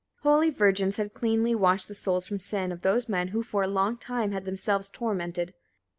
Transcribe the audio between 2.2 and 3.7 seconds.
from sin of those men, who for a